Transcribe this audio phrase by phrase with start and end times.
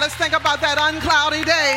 [0.00, 1.76] let's think about that uncloudy day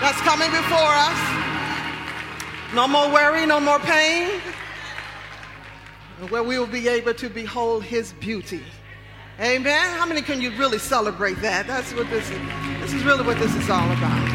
[0.00, 2.74] that's coming before us.
[2.74, 4.40] No more worry, no more pain,
[6.28, 8.64] where we will be able to behold his beauty.
[9.38, 9.96] Amen.
[9.96, 11.68] How many can you really celebrate that?
[11.68, 12.40] That's what this is.
[12.80, 14.28] This is really what this is all about.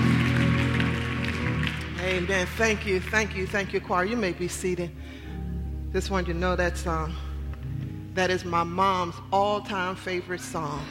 [1.99, 2.47] Amen.
[2.55, 3.01] Thank you.
[3.01, 3.45] Thank you.
[3.45, 4.05] Thank you, choir.
[4.05, 4.89] You may be seated.
[5.91, 7.13] Just want you to know that song.
[8.13, 10.85] That is my mom's all-time favorite song.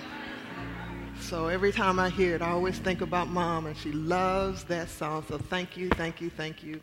[1.21, 4.89] So every time I hear it, I always think about mom, and she loves that
[4.89, 5.25] song.
[5.29, 6.81] So thank you, thank you, thank you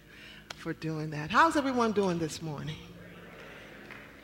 [0.56, 1.30] for doing that.
[1.30, 2.78] How's everyone doing this morning?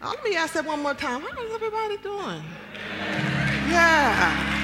[0.02, 1.22] Oh, let me ask that one more time.
[1.22, 2.44] How is everybody doing?
[3.70, 4.62] Yeah.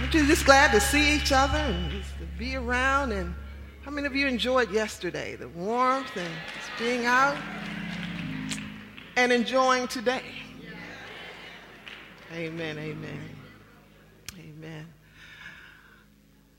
[0.00, 3.12] Aren't you just glad to see each other and just to be around?
[3.12, 3.34] And
[3.82, 5.36] how many of you enjoyed yesterday?
[5.36, 7.36] The warmth and just being out
[9.16, 10.22] and enjoying today.
[12.32, 13.39] Amen, amen.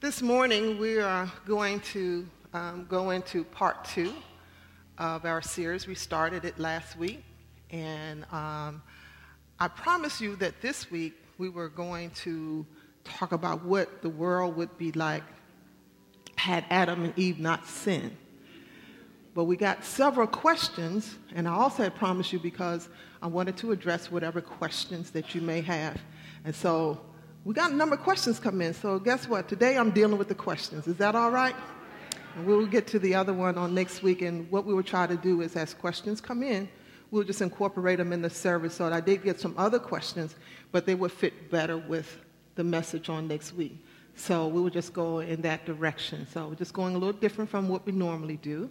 [0.02, 4.12] This morning we are going to um, go into part two
[4.98, 5.86] of our series.
[5.86, 7.24] We started it last week,
[7.70, 8.82] and um,
[9.60, 12.66] I promised you that this week we were going to
[13.04, 15.22] talk about what the world would be like
[16.36, 18.18] had Adam and Eve not sinned.
[19.36, 22.90] But we got several questions, and I also had promised you because
[23.22, 26.02] I wanted to address whatever questions that you may have.
[26.44, 27.00] And so
[27.44, 28.74] we got a number of questions come in.
[28.74, 29.48] So guess what?
[29.48, 30.88] Today I'm dealing with the questions.
[30.88, 31.56] Is that all right?
[32.36, 34.22] And we'll get to the other one on next week.
[34.22, 36.70] And what we will try to do is, as questions come in,
[37.10, 38.76] we'll just incorporate them in the service.
[38.76, 40.36] So I did get some other questions,
[40.72, 42.20] but they would fit better with
[42.56, 43.84] the message on next week.
[44.16, 46.28] So we will just go in that direction.
[46.32, 48.70] So we're just going a little different from what we normally do.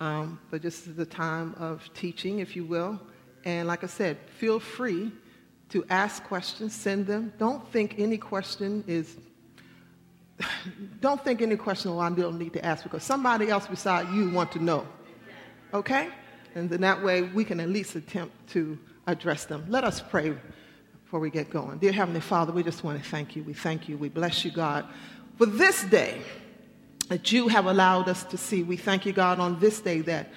[0.00, 3.00] Um, but this is the time of teaching, if you will.
[3.44, 5.12] And like I said, feel free
[5.70, 7.32] to ask questions, send them.
[7.38, 9.16] Don't think any question is
[11.00, 14.30] don't think any question, well, I don't need to ask because somebody else beside you
[14.30, 14.86] want to know.
[15.74, 16.08] Okay?
[16.54, 19.64] And then that way we can at least attempt to address them.
[19.68, 20.34] Let us pray
[21.04, 21.78] before we get going.
[21.78, 23.42] Dear Heavenly Father, we just want to thank you.
[23.42, 23.96] We thank you.
[23.96, 24.86] We bless you, God,
[25.36, 26.20] for this day
[27.08, 28.62] that you have allowed us to see.
[28.62, 30.32] We thank you, God, on this day that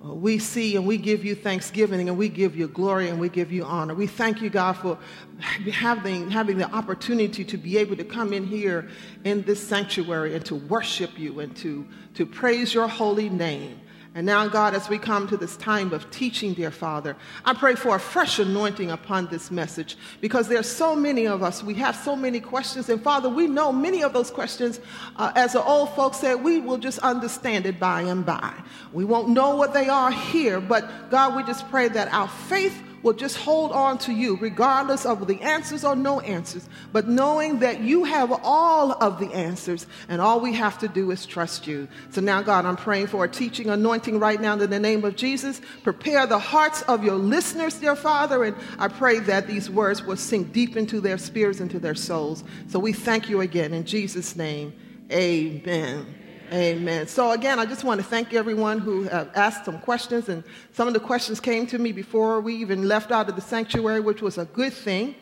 [0.00, 3.50] we see and we give you thanksgiving and we give you glory and we give
[3.50, 3.94] you honor.
[3.94, 4.98] We thank you, God, for
[5.40, 8.88] having, having the opportunity to be able to come in here
[9.24, 13.80] in this sanctuary and to worship you and to, to praise your holy name.
[14.16, 17.74] And now, God, as we come to this time of teaching, dear Father, I pray
[17.74, 21.62] for a fresh anointing upon this message because there are so many of us.
[21.62, 22.88] We have so many questions.
[22.88, 24.80] And Father, we know many of those questions,
[25.16, 28.54] uh, as the old folks said, we will just understand it by and by.
[28.94, 32.82] We won't know what they are here, but God, we just pray that our faith
[33.06, 37.60] will just hold on to you, regardless of the answers or no answers, but knowing
[37.60, 41.68] that you have all of the answers, and all we have to do is trust
[41.68, 41.86] you.
[42.10, 45.14] So now, God, I'm praying for a teaching anointing right now in the name of
[45.14, 45.60] Jesus.
[45.84, 50.16] Prepare the hearts of your listeners, dear Father, and I pray that these words will
[50.16, 52.42] sink deep into their spirits, into their souls.
[52.66, 54.72] So we thank you again in Jesus' name.
[55.12, 56.15] Amen.
[56.52, 57.08] Amen.
[57.08, 60.86] So again, I just want to thank everyone who have asked some questions, and some
[60.86, 64.22] of the questions came to me before we even left out of the sanctuary, which
[64.22, 65.16] was a good thing.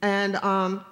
[0.00, 0.84] And um,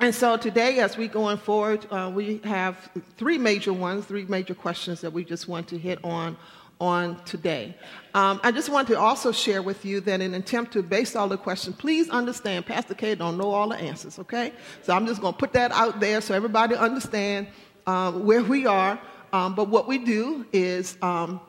[0.00, 2.88] and so today, as we going forward, uh, we have
[3.18, 6.36] three major ones, three major questions that we just want to hit on
[6.80, 7.76] on today.
[8.14, 11.16] Um, I just want to also share with you that in an attempt to base
[11.16, 14.52] all the questions, please understand, Pastor K don't know all the answers, okay?
[14.82, 17.48] So I'm just going to put that out there so everybody understand
[17.88, 19.00] uh, where we are.
[19.32, 21.40] Um, but what we do is um,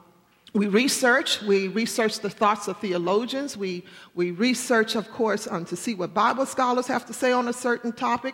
[0.53, 3.85] we research, we research the thoughts of theologians, we,
[4.16, 7.53] we research, of course, um, to see what Bible scholars have to say on a
[7.53, 8.34] certain topic.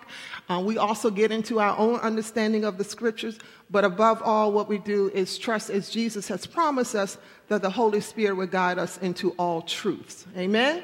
[0.50, 3.38] Uh, we also get into our own understanding of the scriptures,
[3.69, 7.17] but above all, what we do is trust as Jesus has promised us
[7.50, 10.25] that the Holy Spirit will guide us into all truths.
[10.38, 10.84] Amen?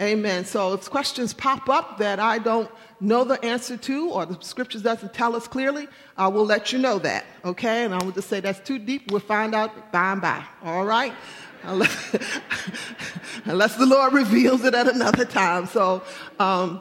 [0.00, 0.46] Amen.
[0.46, 2.70] So if questions pop up that I don't
[3.00, 6.78] know the answer to or the scriptures doesn't tell us clearly, I will let you
[6.78, 7.84] know that, okay?
[7.84, 9.10] And I will just say that's too deep.
[9.10, 11.12] We'll find out by and by, all right?
[11.62, 12.16] Unless,
[13.44, 15.66] unless the Lord reveals it at another time.
[15.66, 16.02] So,
[16.38, 16.80] um,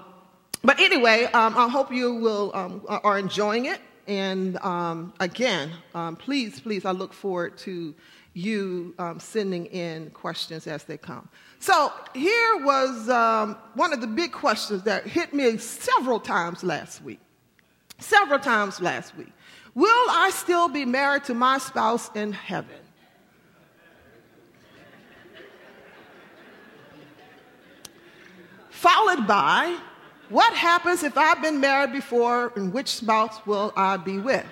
[0.64, 3.82] but anyway, um, I hope you will um, are enjoying it.
[4.08, 7.94] And um, again, um, please, please, I look forward to
[8.34, 11.28] you um, sending in questions as they come.
[11.60, 17.02] So here was um, one of the big questions that hit me several times last
[17.04, 17.20] week.
[17.98, 19.32] Several times last week.
[19.76, 22.76] Will I still be married to my spouse in heaven?
[28.70, 29.78] Followed by,
[30.30, 34.46] What happens if I've been married before, and which spouse will I be with?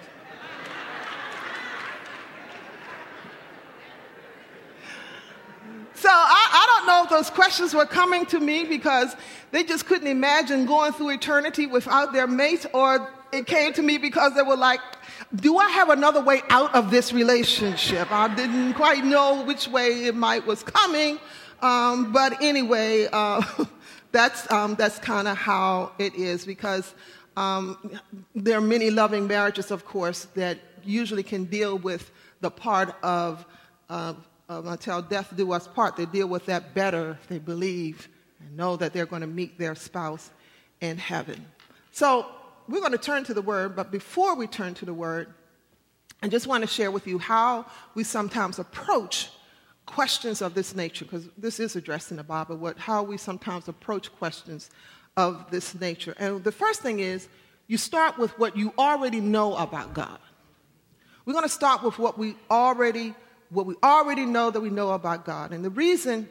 [5.98, 9.16] So I, I, don't know if those questions were coming to me because
[9.50, 13.98] they just couldn't imagine going through eternity without their mate, or it came to me
[13.98, 14.80] because they were like,
[15.34, 18.12] do I have another way out of this relationship?
[18.12, 21.18] I didn't quite know which way it might was coming,
[21.64, 23.42] um, but anyway, uh,
[24.12, 26.94] that's, um, that's kind of how it is because
[27.36, 28.00] um,
[28.36, 32.12] there are many loving marriages, of course, that usually can deal with
[32.42, 33.48] the part of,
[33.90, 34.18] of,
[34.50, 35.96] of until death do us part.
[35.96, 38.08] They deal with that better, they believe,
[38.40, 40.30] and know that they're going to meet their spouse
[40.82, 41.46] in heaven.
[41.92, 42.28] So
[42.68, 45.34] we're going to turn to the Word, but before we turn to the Word,
[46.22, 49.30] I just want to share with you how we sometimes approach
[49.86, 53.68] questions of this nature, because this is addressed in the Bible, what, how we sometimes
[53.68, 54.70] approach questions
[55.16, 56.14] of this nature.
[56.18, 57.28] And the first thing is
[57.68, 60.20] you start with what you already know about God.
[61.26, 63.14] We're going to start with what we already
[63.50, 65.52] what we already know that we know about God.
[65.52, 66.28] And the reason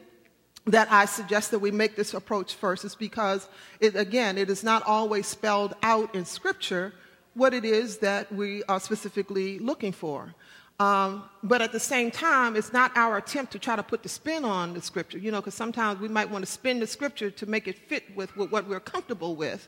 [0.65, 3.47] that I suggest that we make this approach first is because
[3.79, 6.93] it, again, it is not always spelled out in Scripture
[7.33, 10.33] what it is that we are specifically looking for.
[10.79, 14.09] Um, but at the same time, it's not our attempt to try to put the
[14.09, 17.31] spin on the scripture, you know, because sometimes we might want to spin the scripture
[17.31, 19.67] to make it fit with, what we're comfortable with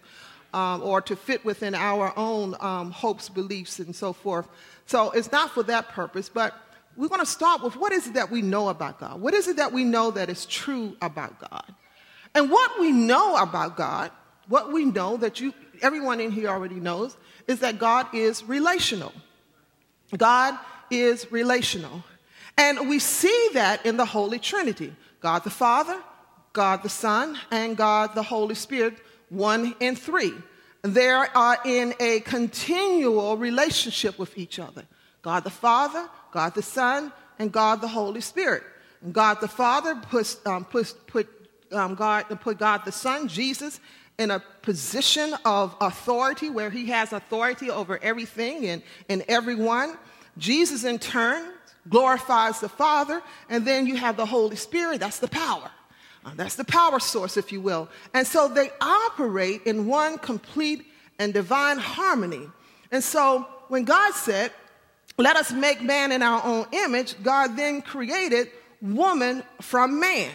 [0.53, 4.47] um, or to fit within our own um, hopes, beliefs, and so forth.
[4.85, 6.53] So it's not for that purpose, but
[6.99, 9.21] we're going to start with what is it that we know about God?
[9.21, 11.73] What is it that we know that is true about God?
[12.35, 14.11] And what we know about God,
[14.49, 17.15] what we know that you, everyone in here already knows,
[17.47, 19.13] is that God is relational.
[20.17, 20.59] God
[20.91, 22.03] is relational.
[22.57, 25.97] And we see that in the Holy Trinity God the Father,
[26.51, 28.95] God the Son, and God the Holy Spirit,
[29.29, 30.33] one and three.
[30.81, 34.83] They are in a continual relationship with each other.
[35.21, 38.63] God the Father, God the Son, and God the Holy Spirit.
[39.01, 41.27] And God the Father put, um, put, put,
[41.71, 43.79] um, God, put God the Son, Jesus,
[44.17, 49.97] in a position of authority where he has authority over everything and, and everyone.
[50.37, 51.53] Jesus, in turn,
[51.87, 55.71] glorifies the Father, and then you have the Holy Spirit, that's the power.
[56.25, 57.87] Uh, that's the power source, if you will.
[58.13, 60.85] And so they operate in one complete
[61.17, 62.49] and divine harmony.
[62.91, 64.51] And so when God said,
[65.19, 68.49] let us make man in our own image, God then created
[68.81, 70.31] woman from man.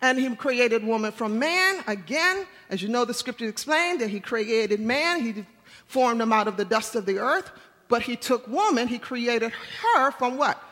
[0.00, 1.82] And he created woman from man.
[1.86, 5.44] Again, as you know, the scripture explained that he created man, he
[5.86, 7.50] formed him out of the dust of the earth.
[7.88, 10.62] But he took woman, he created her from what?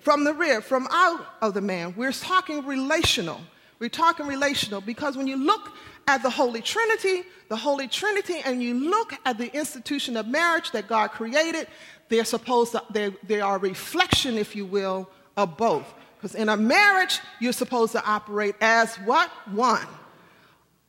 [0.00, 1.94] From the rib, from out of the man.
[1.96, 3.40] We're talking relational.
[3.80, 5.72] We're talking relational because when you look
[6.06, 10.70] at the Holy Trinity, the Holy Trinity, and you look at the institution of marriage
[10.72, 11.66] that God created,
[12.08, 15.92] they're supposed to, they, they are a reflection, if you will, of both.
[16.16, 19.30] Because in a marriage, you're supposed to operate as what?
[19.52, 19.86] One.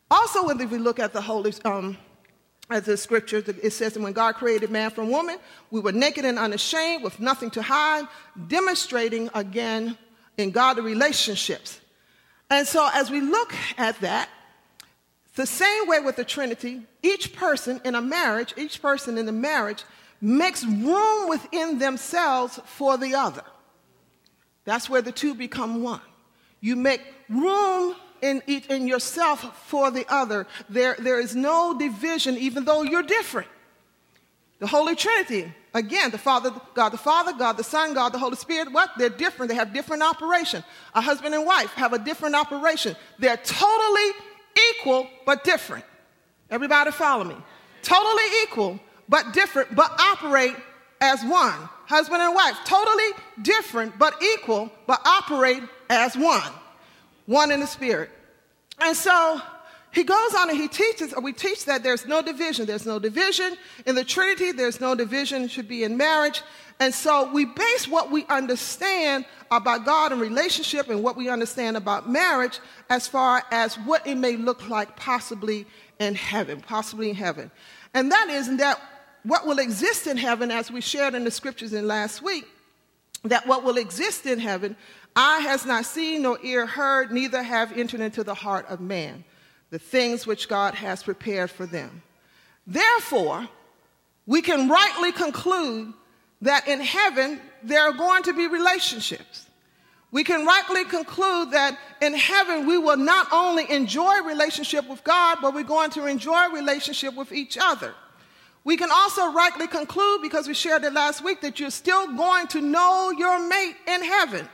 [0.10, 1.98] Also, when we look at the Holy, um,
[2.70, 5.38] as the scripture, it says that when God created man from woman,
[5.70, 8.08] we were naked and unashamed with nothing to hide,
[8.48, 9.98] demonstrating again
[10.38, 11.80] in God the relationships.
[12.50, 14.30] And so, as we look at that,
[15.36, 19.32] the same way with the Trinity, each person in a marriage, each person in the
[19.32, 19.84] marriage
[20.22, 23.44] makes room within themselves for the other.
[24.66, 26.02] That's where the two become one.
[26.62, 30.46] You make room in, in yourself for the other.
[30.70, 33.48] There, there is no division, even though you're different.
[34.60, 38.36] The Holy Trinity, again, the Father, God the Father, God the Son, God the Holy
[38.36, 38.90] Spirit, what?
[38.98, 39.50] They're different.
[39.50, 40.64] They have different operation.
[40.94, 42.96] A husband and wife have a different operation.
[43.20, 44.12] They're totally
[44.72, 45.86] equal, but different.
[46.50, 47.36] Everybody follow me?
[47.82, 48.80] Totally equal,
[49.10, 50.56] but different, but operate
[51.02, 51.58] as one.
[51.88, 53.10] Husband and wife, totally
[53.42, 56.52] different, but equal, but operate as one.
[57.26, 58.12] One in the spirit.
[58.80, 59.42] And so
[59.92, 62.68] he goes on and he teaches, or we teach that there's no division.
[62.68, 66.44] There's no division in the Trinity, there's no division, should be in marriage.
[66.80, 71.76] And so we base what we understand about God and relationship and what we understand
[71.76, 75.66] about marriage as far as what it may look like possibly
[75.98, 77.52] in heaven, possibly in heaven.
[77.94, 78.80] And that is that
[79.30, 82.46] what will exist in heaven, as we shared in the scriptures in last week,
[83.24, 84.76] that what will exist in heaven,
[85.16, 89.24] eye has not seen nor ear heard, neither have entered into the heart of man,
[89.70, 92.02] the things which God has prepared for them.
[92.66, 93.48] Therefore,
[94.26, 95.94] we can rightly conclude
[96.42, 99.46] that in heaven there are going to be relationships.
[100.12, 105.38] we can rightly conclude that in heaven we will not only enjoy relationship with God,
[105.42, 107.94] but we're going to enjoy relationship with each other.
[108.64, 112.48] We can also rightly conclude, because we shared it last week, that you're still going
[112.48, 114.48] to know your mate in heaven.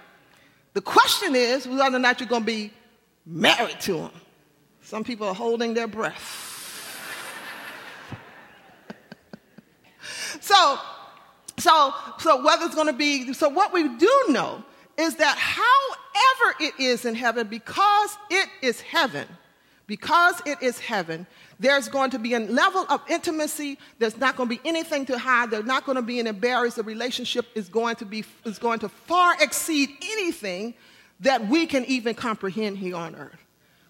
[0.74, 2.72] The question is whether or not you're going to be
[3.26, 4.12] married to him.
[4.82, 6.52] Some people are holding their breath.
[10.40, 10.78] so,
[11.58, 14.64] so, so whether it's going to be, so what we do know
[14.98, 19.28] is that however it is in heaven, because it is heaven,
[19.88, 21.28] because it is heaven,
[21.60, 23.78] there's going to be a level of intimacy.
[24.00, 25.52] There's not going to be anything to hide.
[25.52, 26.76] There's not going to be any barriers.
[26.76, 30.74] The relationship is going to be is going to far exceed anything
[31.22, 33.40] that we can even comprehend here on earth.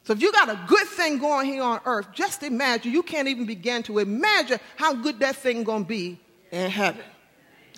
[0.04, 2.92] So if you got a good thing going here on earth, just imagine.
[2.92, 6.20] You can't even begin to imagine how good that thing going to be
[6.52, 7.04] in heaven.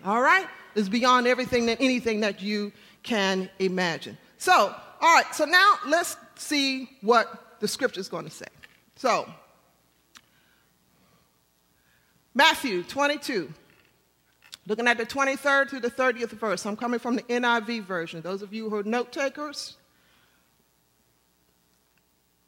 [0.04, 0.46] All right?
[0.76, 4.18] It's beyond everything that anything that you can imagine.
[4.38, 8.48] So, all right, so now let's see what the scripture is going to say.
[8.96, 9.28] So,
[12.34, 13.52] Matthew 22,
[14.68, 16.66] looking at the 23rd to the 30th verse.
[16.66, 18.22] I'm coming from the NIV version.
[18.22, 19.78] Those of you who are note takers,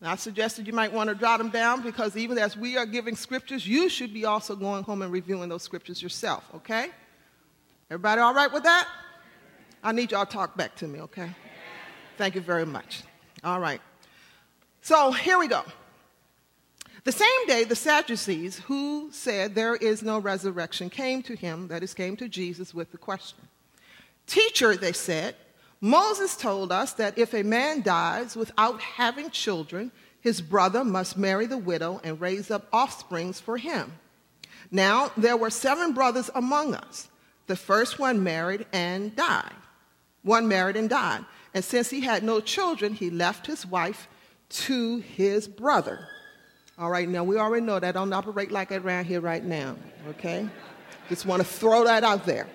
[0.02, 3.16] I suggested you might want to jot them down because even as we are giving
[3.16, 6.90] scriptures, you should be also going home and reviewing those scriptures yourself, okay?
[7.90, 8.88] Everybody all right with that?
[9.84, 11.30] I need y'all to talk back to me, okay?
[12.18, 13.04] Thank you very much.
[13.44, 13.82] All right.
[14.90, 15.62] So here we go.
[17.04, 21.84] The same day, the Sadducees, who said there is no resurrection, came to him, that
[21.84, 23.38] is, came to Jesus with the question
[24.26, 25.36] Teacher, they said,
[25.80, 29.92] Moses told us that if a man dies without having children,
[30.22, 33.94] his brother must marry the widow and raise up offsprings for him.
[34.72, 37.10] Now, there were seven brothers among us.
[37.46, 39.54] The first one married and died.
[40.24, 41.26] One married and died.
[41.54, 44.08] And since he had no children, he left his wife
[44.50, 46.08] to his brother.
[46.78, 49.76] All right, now we already know that don't operate like that around here right now,
[50.10, 50.48] okay?
[51.10, 52.48] Just want to throw that out there.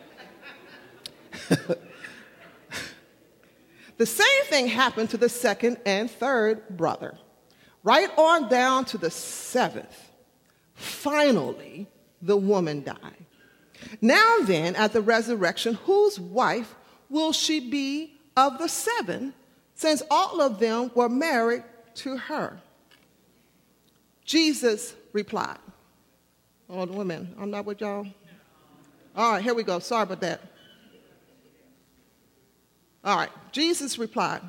[3.98, 7.18] the same thing happened to the second and third brother,
[7.82, 10.10] right on down to the seventh.
[10.74, 11.86] Finally,
[12.22, 13.26] the woman died.
[14.00, 16.74] Now then, at the resurrection, whose wife
[17.10, 19.34] will she be of the seven,
[19.74, 21.62] since all of them were married
[21.96, 22.60] to her?
[24.24, 25.58] Jesus replied.
[26.68, 28.06] Oh, the women, I'm not with y'all.
[29.16, 29.78] All right, here we go.
[29.78, 30.40] Sorry about that.
[33.04, 34.40] All right, Jesus replied,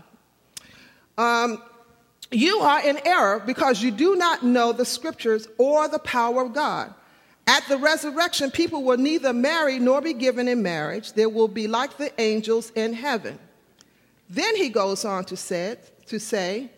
[1.17, 1.61] um,
[2.31, 6.53] You are in error because you do not know the scriptures or the power of
[6.53, 6.93] God.
[7.47, 11.13] At the resurrection, people will neither marry nor be given in marriage.
[11.13, 13.37] They will be like the angels in heaven.
[14.29, 15.75] Then he goes on to say,
[16.07, 16.71] to say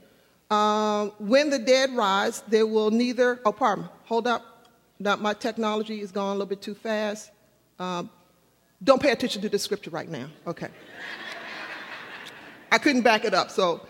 [0.50, 4.70] uh, when the dead rise, they will neither, oh, pardon, hold up.
[5.00, 7.32] Not my technology is going a little bit too fast.
[7.78, 8.10] Um,
[8.84, 10.28] don't pay attention to the scripture right now.
[10.46, 10.70] Okay.
[12.72, 13.86] I couldn't back it up, so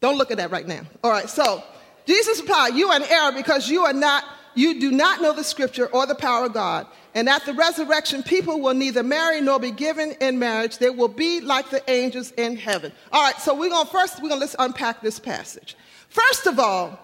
[0.00, 0.82] don't look at that right now.
[1.02, 1.62] All right, so
[2.06, 4.24] Jesus replied, You are in error because you are not
[4.58, 6.88] you do not know the scripture or the power of God.
[7.18, 10.78] And at the resurrection, people will neither marry nor be given in marriage.
[10.78, 12.92] They will be like the angels in heaven.
[13.10, 15.76] All right, so we're going to first, we're going to let's unpack this passage.
[16.10, 16.96] First of all,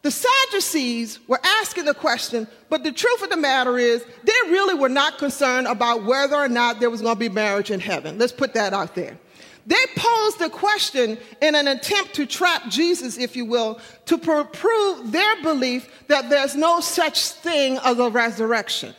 [0.00, 4.72] the Sadducees were asking the question, but the truth of the matter is, they really
[4.72, 8.16] were not concerned about whether or not there was going to be marriage in heaven.
[8.16, 9.18] Let's put that out there.
[9.66, 15.12] They posed the question in an attempt to trap Jesus, if you will, to prove
[15.12, 18.94] their belief that there's no such thing as a resurrection.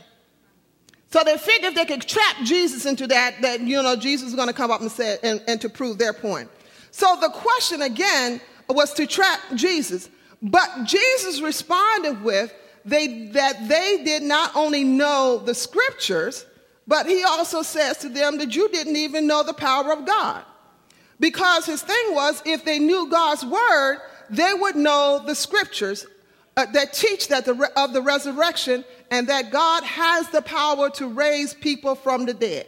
[1.12, 4.36] So they figured if they could trap Jesus into that, that, you know, Jesus was
[4.36, 6.50] going to come up and say, and, and to prove their point.
[6.92, 10.10] So the question again was to trap Jesus.
[10.42, 12.54] But Jesus responded with
[12.86, 16.46] they, that they did not only know the scriptures,
[16.88, 20.44] but he also says to them that you didn't even know the power of God.
[21.20, 24.00] Because his thing was, if they knew God's word,
[24.30, 26.06] they would know the scriptures
[26.60, 30.90] uh, that teach that the re- of the resurrection and that God has the power
[30.92, 32.68] to raise people from the dead.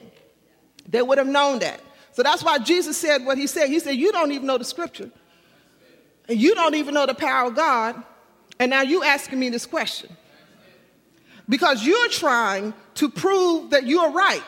[0.87, 1.81] They would have known that.
[2.13, 3.67] So that's why Jesus said what he said.
[3.67, 5.11] He said, You don't even know the scripture.
[6.29, 8.01] And you don't even know the power of God.
[8.59, 10.15] And now you asking me this question.
[11.49, 14.43] Because you're trying to prove that you're right,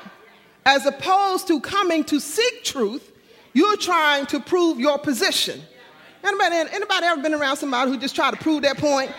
[0.66, 3.12] as opposed to coming to seek truth
[3.54, 5.62] you're trying to prove your position.
[6.24, 9.12] Anybody, anybody ever been around somebody who just tried to prove their point?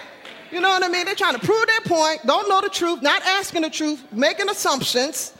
[0.54, 1.04] You know what I mean?
[1.04, 4.48] They're trying to prove their point, don't know the truth, not asking the truth, making
[4.48, 5.34] assumptions,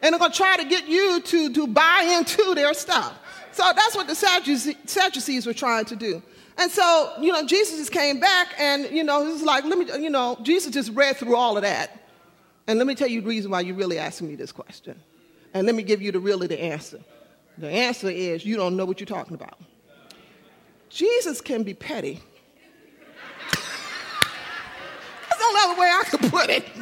[0.00, 3.12] and they're going to try to get you to, to buy into their stuff.
[3.52, 6.22] So that's what the Sadducees were trying to do.
[6.56, 9.76] And so, you know, Jesus just came back and, you know, he was like, let
[9.76, 12.08] me, you know, Jesus just read through all of that.
[12.66, 14.98] And let me tell you the reason why you're really asking me this question.
[15.52, 17.00] And let me give you the really the answer.
[17.58, 19.60] The answer is you don't know what you're talking about.
[20.88, 22.22] Jesus can be petty.
[25.44, 26.64] Only other way I could put it.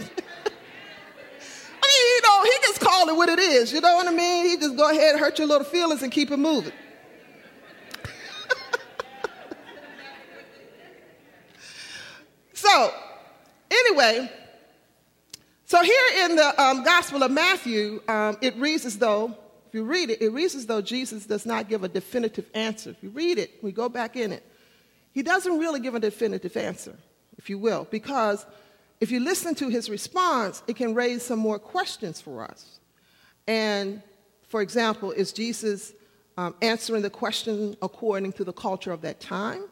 [1.85, 3.73] I mean, you know, he just call it what it is.
[3.73, 4.47] You know what I mean?
[4.47, 6.73] He just go ahead, hurt your little feelings, and keep it moving.
[12.53, 12.95] so,
[13.71, 14.31] anyway,
[15.73, 19.35] so here in the um, Gospel of Matthew, um, it reads as though,
[19.67, 22.91] if you read it, it reads as though Jesus does not give a definitive answer.
[22.91, 24.47] If you read it, we go back in it,
[25.13, 26.95] he doesn't really give a definitive answer,
[27.39, 28.47] if you will, because
[29.01, 32.79] if you listen to his response, it can raise some more questions for us.
[33.49, 34.03] And
[34.47, 35.93] for example, is Jesus
[36.37, 39.65] um, answering the question according to the culture of that time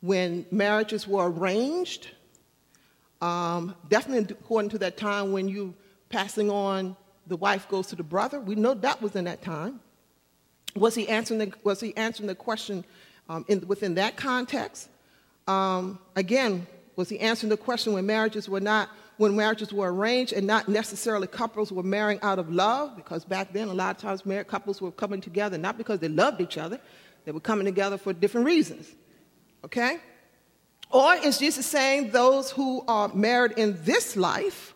[0.00, 2.08] when marriages were arranged?
[3.20, 5.74] Um, definitely according to that time when you
[6.08, 8.40] passing on the wife goes to the brother.
[8.40, 9.80] We know that was in that time.
[10.74, 12.84] Was he answering the, was he answering the question
[13.28, 14.88] um, in, within that context?
[15.46, 20.32] Um, again, was he answering the question when marriages were not when marriages were arranged
[20.32, 22.96] and not necessarily couples were marrying out of love?
[22.96, 26.08] Because back then, a lot of times married couples were coming together not because they
[26.08, 26.80] loved each other,
[27.24, 28.94] they were coming together for different reasons.
[29.64, 29.98] Okay?
[30.90, 34.74] Or is Jesus saying those who are married in this life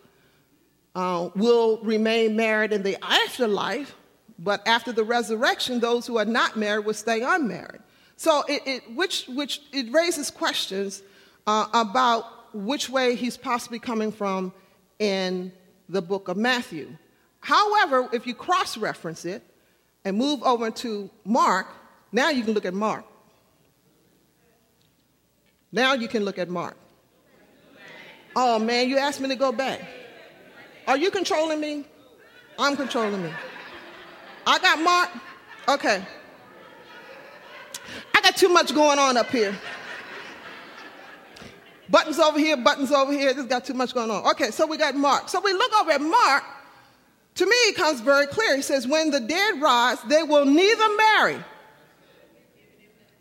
[0.95, 3.95] uh, will remain married in the afterlife,
[4.39, 7.81] but after the resurrection, those who are not married will stay unmarried?
[8.15, 11.03] So, it, it which, which it raises questions
[11.47, 14.53] uh, about which way he's possibly coming from
[14.99, 15.51] in
[15.89, 16.95] the book of Matthew.
[17.39, 19.41] However, if you cross reference it
[20.03, 21.67] and move over to Mark,
[22.11, 23.05] now you can look at Mark.
[25.71, 26.77] Now you can look at Mark.
[28.35, 29.81] Oh man, you asked me to go back.
[30.87, 31.85] Are you controlling me?
[32.59, 33.31] I'm controlling me.
[34.45, 35.09] I got Mark.
[35.67, 36.03] Okay.
[38.15, 39.55] I got too much going on up here.
[41.89, 43.33] Buttons over here, buttons over here.
[43.33, 44.25] This got too much going on.
[44.31, 45.29] Okay, so we got Mark.
[45.29, 46.43] So we look over at Mark.
[47.35, 48.55] To me, it comes very clear.
[48.55, 51.43] He says, When the dead rise, they will neither marry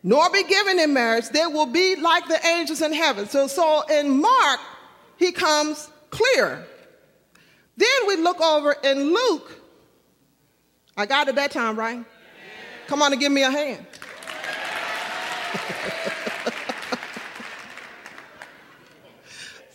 [0.06, 3.28] nor be given in marriage, they will be like the angels in heaven.
[3.28, 4.60] So, so in Mark,
[5.16, 6.64] he comes clear.
[7.76, 9.50] Then we look over in Luke.
[10.96, 12.04] I got it that time, right?
[12.86, 13.84] Come on and give me a hand.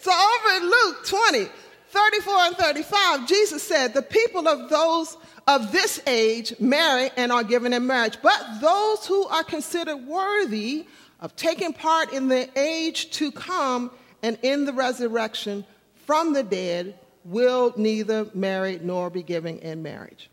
[0.02, 1.48] so over in Luke 20,
[1.90, 7.44] 34 and 35, Jesus said, The people of those of this age marry and are
[7.44, 10.86] given in marriage, but those who are considered worthy
[11.20, 13.92] of taking part in the age to come
[14.24, 15.66] and in the resurrection
[16.06, 20.30] from the dead will neither marry nor be given in marriage.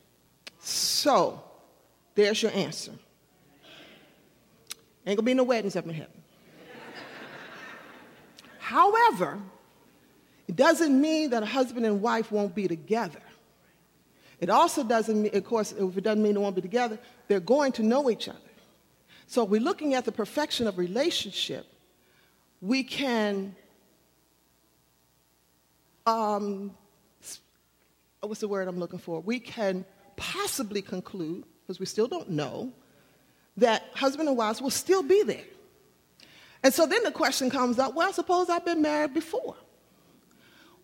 [0.61, 1.43] So,
[2.15, 2.93] there's your answer.
[5.07, 6.23] Ain't gonna be no weddings up in heaven.
[8.59, 9.39] However,
[10.49, 13.21] it doesn't mean that a husband and wife won't be together.
[14.41, 17.39] It also doesn't mean, of course, if it doesn't mean they won't be together, they're
[17.39, 18.39] going to know each other.
[19.27, 21.67] So we're looking at the perfection of relationship.
[22.63, 23.55] We can,
[26.07, 26.75] um,
[28.21, 29.21] what's the word I'm looking for?
[29.21, 29.85] We can
[30.17, 32.73] possibly conclude, because we still don't know,
[33.59, 35.45] that husband and wives will still be there.
[36.63, 39.57] And so then the question comes up well, suppose I've been married before.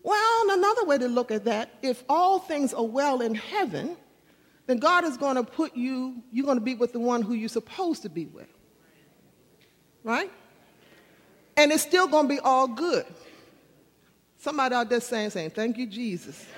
[0.05, 3.97] Well, another way to look at that, if all things are well in heaven,
[4.67, 7.33] then God is going to put you, you're going to be with the one who
[7.33, 8.47] you're supposed to be with.
[10.03, 10.31] Right?
[11.57, 13.03] And it's still going to be all good.
[14.37, 16.45] Somebody out there saying, saying, thank you, Jesus.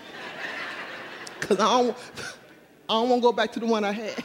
[1.40, 1.98] Because I don't,
[2.90, 4.24] I don't want to go back to the one I had.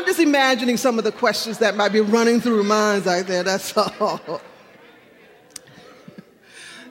[0.00, 3.42] I'm just imagining some of the questions that might be running through minds out there,
[3.42, 4.40] that's all.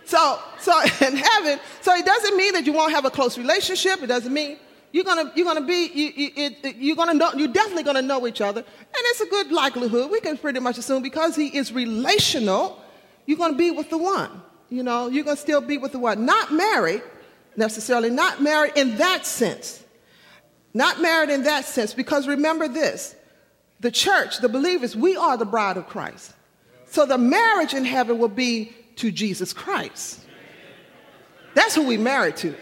[0.06, 4.04] so, so in heaven, so it doesn't mean that you won't have a close relationship.
[4.04, 4.60] It doesn't mean
[4.92, 8.28] you're gonna you're gonna be you, you, it, you're gonna know you're definitely gonna know
[8.28, 10.12] each other, and it's a good likelihood.
[10.12, 12.80] We can pretty much assume because he is relational,
[13.26, 14.44] you're gonna be with the one.
[14.70, 17.02] You know, you're gonna still be with the one, not married
[17.56, 19.79] necessarily, not married in that sense.
[20.74, 23.16] Not married in that sense, because remember this
[23.80, 26.34] the church, the believers, we are the bride of Christ.
[26.88, 30.20] So the marriage in heaven will be to Jesus Christ.
[31.54, 32.56] That's who we married to.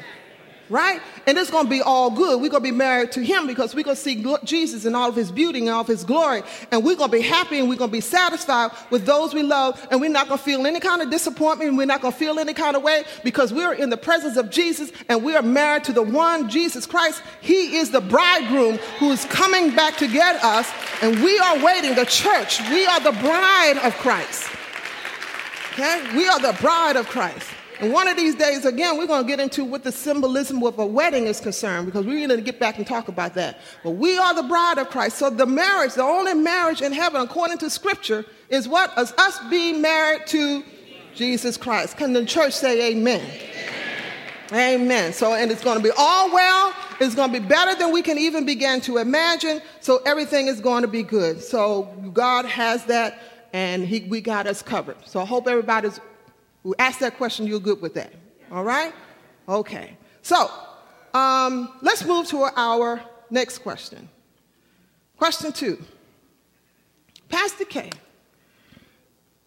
[0.70, 1.02] Right?
[1.26, 2.42] And it's going to be all good.
[2.42, 5.10] We're going to be married to him because we're going to see Jesus in all
[5.10, 6.44] of his beauty and all of his glory.
[6.72, 9.44] And we're going to be happy and we're going to be satisfied with those we
[9.44, 9.86] love.
[9.92, 11.78] And we're not going to feel any kind of disappointment.
[11.78, 14.50] We're not going to feel any kind of way because we're in the presence of
[14.50, 17.22] Jesus and we are married to the one Jesus Christ.
[17.42, 20.70] He is the bridegroom who is coming back to get us.
[21.02, 22.60] And we are waiting, the church.
[22.70, 24.50] We are the bride of Christ.
[25.74, 26.16] Okay?
[26.16, 27.48] We are the bride of Christ.
[27.80, 30.80] And one of these days, again, we're going to get into what the symbolism of
[30.80, 33.60] a wedding is concerned because we're going to get back and talk about that.
[33.84, 35.18] But we are the bride of Christ.
[35.20, 38.98] So the marriage, the only marriage in heaven, according to Scripture, is what?
[38.98, 40.64] Is us being married to
[41.18, 41.98] Jesus Christ.
[41.98, 43.22] Can the church say amen?
[44.52, 44.82] Amen.
[44.82, 45.14] amen.
[45.14, 46.74] So, and it's going to be all well.
[47.00, 49.62] It's going to be better than we can even begin to imagine.
[49.82, 51.42] So everything is going to be good.
[51.42, 53.20] So God has that,
[53.52, 54.98] and he, we got us covered.
[55.06, 56.00] So I hope everybody's
[56.68, 58.12] who asked that question, you're good with that.
[58.52, 58.94] All right?
[59.48, 59.96] Okay.
[60.22, 60.52] So
[61.14, 64.10] um, let's move to our next question.
[65.16, 65.82] Question two
[67.30, 67.90] Pastor K,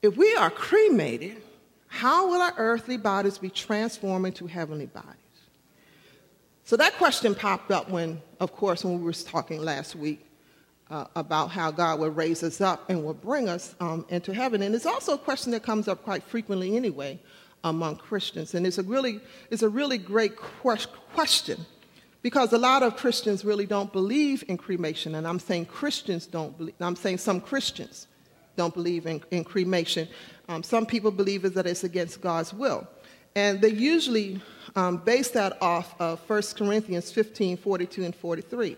[0.00, 1.42] if we are cremated,
[1.88, 5.16] how will our earthly bodies be transformed into heavenly bodies?
[6.64, 10.24] So that question popped up when, of course, when we were talking last week
[10.90, 14.62] uh, about how God will raise us up and will bring us um, into heaven.
[14.62, 17.18] And it's also a question that comes up quite frequently anyway
[17.62, 18.55] among Christians.
[18.55, 21.64] And it's a really, it's a really great question
[22.22, 25.14] because a lot of Christians really don't believe in cremation.
[25.14, 28.09] And I'm saying Christians don't believe, I'm saying some Christians
[28.57, 30.09] don't believe in, in cremation.
[30.48, 32.87] Um, some people believe that it's against God's will.
[33.37, 34.40] And they usually
[34.74, 38.76] um, base that off of 1 Corinthians 15 42 and 43.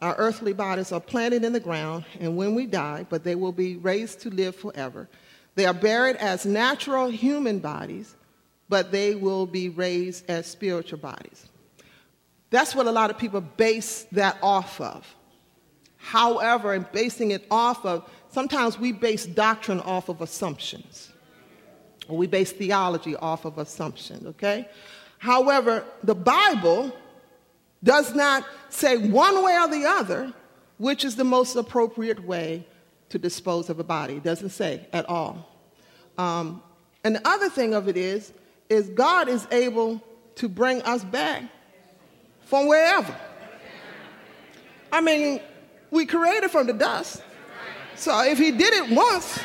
[0.00, 3.52] Our earthly bodies are planted in the ground, and when we die, but they will
[3.52, 5.08] be raised to live forever.
[5.56, 8.16] They are buried as natural human bodies,
[8.68, 11.46] but they will be raised as spiritual bodies.
[12.48, 15.06] That's what a lot of people base that off of.
[15.98, 21.12] However, in basing it off of, sometimes we base doctrine off of assumptions.
[22.08, 24.68] Or we base theology off of assumptions, okay?
[25.18, 26.92] However, the Bible
[27.82, 30.32] does not say one way or the other
[30.80, 32.66] which is the most appropriate way
[33.10, 34.14] to dispose of a body.
[34.14, 35.46] It doesn't say at all.
[36.16, 36.62] Um,
[37.04, 38.32] and the other thing of it is,
[38.70, 40.00] is God is able
[40.36, 41.42] to bring us back
[42.46, 43.14] from wherever.
[44.90, 45.40] I mean,
[45.90, 47.22] we created from the dust.
[47.96, 49.38] So if he did it once,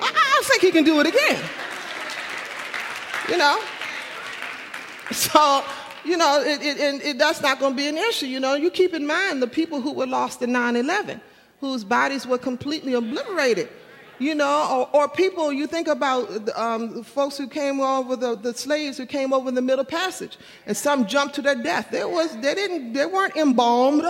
[0.00, 1.44] I, I think he can do it again.
[3.28, 3.62] You know?
[5.12, 5.64] So
[6.06, 8.26] you know, it, it, it, that's not going to be an issue.
[8.26, 11.20] You know, you keep in mind the people who were lost in 9 11,
[11.60, 13.68] whose bodies were completely obliterated.
[14.18, 18.54] You know, or, or people, you think about um, folks who came over, the, the
[18.54, 21.88] slaves who came over in the Middle Passage, and some jumped to their death.
[21.90, 24.06] They, was, they, didn't, they weren't embalmed,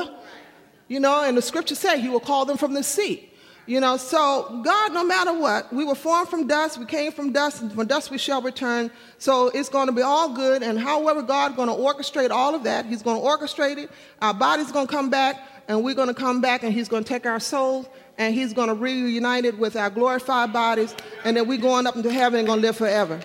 [0.86, 3.28] you know, and the scripture said he will call them from the sea.
[3.66, 7.32] You know, so God, no matter what, we were formed from dust, we came from
[7.32, 8.92] dust, and from dust we shall return.
[9.18, 10.62] So it's going to be all good.
[10.62, 13.90] And however God's going to orchestrate all of that, He's going to orchestrate it.
[14.22, 17.02] Our body's going to come back, and we're going to come back, and He's going
[17.02, 21.36] to take our souls, and He's going to reunite it with our glorified bodies, and
[21.36, 23.20] then we're going up into heaven and going to live forever.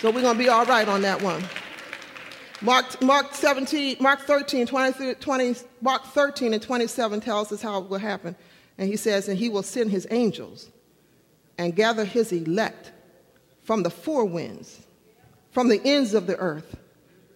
[0.00, 1.44] So we're going to be all right on that one.
[2.62, 7.90] Mark, Mark 17, Mark 13, 20, 20, Mark 13 and 27 tells us how it
[7.90, 8.34] will happen.
[8.78, 10.70] And he says, And he will send his angels
[11.58, 12.92] and gather his elect
[13.64, 14.86] from the four winds,
[15.50, 16.76] from the ends of the earth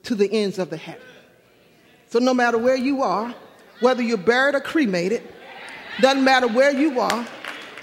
[0.05, 1.03] to the ends of the heaven.
[2.09, 3.35] So no matter where you are,
[3.81, 5.23] whether you're buried or cremated,
[6.01, 7.27] doesn't matter where you are,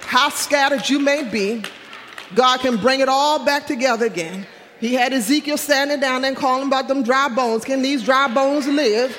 [0.02, 1.62] how scattered you may be,
[2.36, 4.48] God can bring it all back together again.
[4.80, 7.66] He had Ezekiel standing down there and calling about them dry bones.
[7.66, 9.18] Can these dry bones live?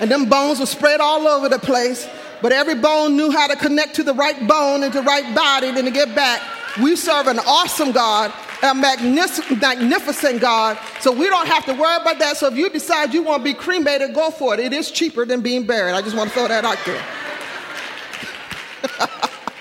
[0.00, 2.08] And them bones were spread all over the place
[2.42, 5.68] but every bone knew how to connect to the right bone and the right body
[5.68, 6.42] and to get back.
[6.82, 12.18] We serve an awesome God, a magnificent God, so we don't have to worry about
[12.18, 12.36] that.
[12.36, 14.60] So if you decide you want to be cremated, go for it.
[14.60, 15.92] It is cheaper than being buried.
[15.92, 17.04] I just want to throw that out there.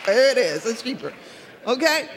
[0.32, 1.14] it is, it's cheaper.
[1.68, 2.10] Okay?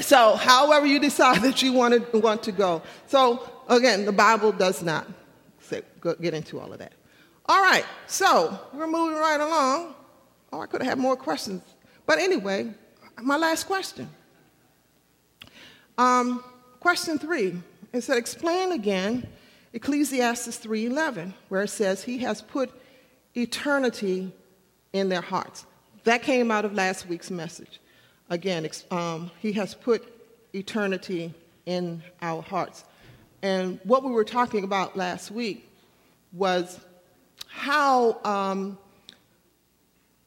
[0.00, 2.82] So, however you decide that you want to, want to go.
[3.06, 5.06] So, again, the Bible does not
[6.20, 6.92] get into all of that.
[7.50, 9.94] All right, so we're moving right along.
[10.52, 11.62] Oh, I could have had more questions.
[12.04, 12.74] But anyway,
[13.22, 14.10] my last question.
[15.96, 16.44] Um,
[16.78, 17.60] question three.
[17.92, 19.26] It said, explain again
[19.72, 22.70] Ecclesiastes 3.11, where it says, he has put
[23.34, 24.30] eternity
[24.92, 25.64] in their hearts.
[26.04, 27.80] That came out of last week's message.
[28.28, 30.04] Again, um, he has put
[30.54, 31.32] eternity
[31.64, 32.84] in our hearts.
[33.40, 35.66] And what we were talking about last week
[36.32, 36.80] was
[37.58, 38.78] how, um,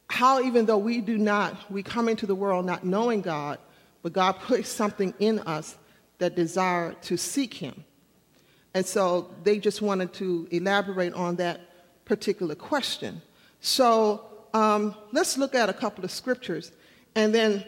[0.10, 3.58] how even though we do not, we come into the world not knowing God,
[4.04, 5.78] but God puts something in us
[6.17, 7.84] that desire to seek Him.
[8.74, 11.62] And so they just wanted to elaborate on that
[12.06, 13.22] particular question.
[13.62, 16.72] So um, let's look at a couple of scriptures.
[17.15, 17.65] And then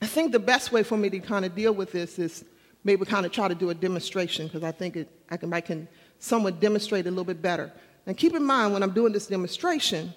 [0.00, 2.44] I think the best way for me to kind of deal with this is
[2.84, 5.60] maybe kind of try to do a demonstration because I think it, I, can, I
[5.60, 7.72] can somewhat demonstrate a little bit better.
[8.06, 10.12] And keep in mind when I'm doing this demonstration,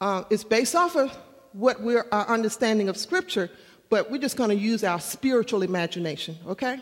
[0.00, 1.16] uh, it's based off of
[1.52, 3.50] what we're our understanding of Scripture,
[3.88, 6.80] but we're just going to use our spiritual imagination, okay?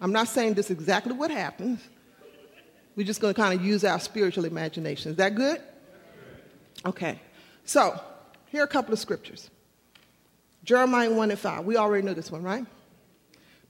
[0.00, 1.80] I'm not saying this is exactly what happens.
[2.96, 5.12] We're just going to kind of use our spiritual imagination.
[5.12, 5.60] Is that good?
[6.86, 7.20] Okay.
[7.64, 8.00] So,
[8.46, 9.50] here are a couple of scriptures
[10.64, 11.64] Jeremiah 1 and 5.
[11.64, 12.64] We already know this one, right?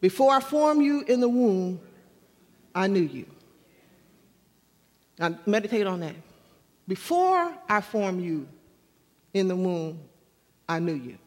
[0.01, 1.81] Before I formed you in the womb,
[2.75, 3.27] I knew you.
[5.19, 6.15] Now, meditate on that.
[6.87, 8.49] Before I formed you
[9.35, 10.01] in the womb,
[10.69, 11.19] I knew you.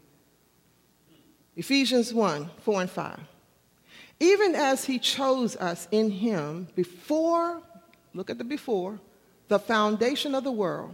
[1.55, 3.19] Ephesians 1 4 and 5.
[4.19, 7.61] Even as he chose us in him before,
[8.13, 8.99] look at the before,
[9.47, 10.93] the foundation of the world,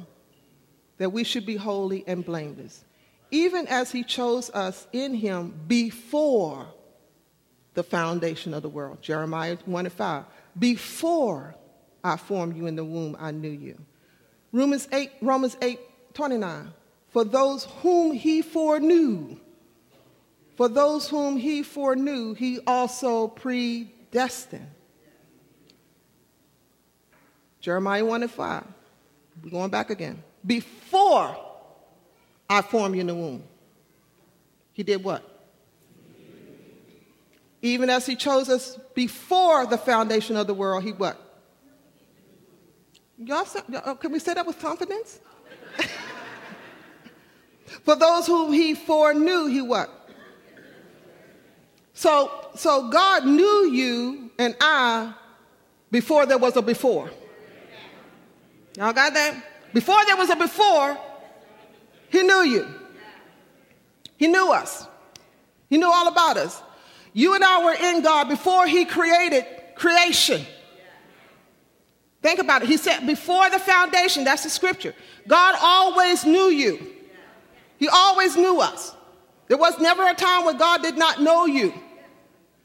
[0.97, 2.83] that we should be holy and blameless.
[3.29, 6.67] Even as he chose us in him before
[7.73, 9.01] the foundation of the world.
[9.01, 10.23] Jeremiah 1 and 5.
[10.57, 11.53] Before
[12.03, 13.77] I formed you in the womb, I knew you.
[14.51, 15.79] Romans 8, Romans 8
[16.13, 16.73] 29.
[17.09, 19.37] For those whom he foreknew,
[20.55, 24.67] for those whom he foreknew, he also predestined.
[27.61, 28.63] Jeremiah 1 and 5.
[29.43, 30.23] We're going back again.
[30.45, 31.37] Before
[32.49, 33.43] I formed you in the womb,
[34.73, 35.23] he did what?
[37.61, 41.26] Even as he chose us before the foundation of the world, he what?
[43.17, 45.19] Y'all, uh, can we say that with confidence?
[47.83, 49.89] For those whom he foreknew, he what?
[51.93, 55.13] So, so God knew you and I
[55.89, 57.09] before there was a before.
[58.77, 59.43] Y'all got that?
[59.73, 60.97] Before there was a before,
[62.09, 62.67] he knew you.
[64.17, 64.87] He knew us.
[65.69, 66.61] He knew all about us.
[67.13, 70.45] You and I were in God before he created creation.
[72.21, 72.67] Think about it.
[72.67, 74.93] He said, before the foundation, that's the scripture.
[75.27, 76.93] God always knew you.
[77.77, 78.95] He always knew us.
[79.47, 81.73] There was never a time where God did not know you.